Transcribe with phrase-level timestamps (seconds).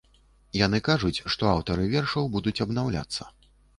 [0.59, 3.29] Яны кажуць, што аўтары вершаў будуць абнаўляцца.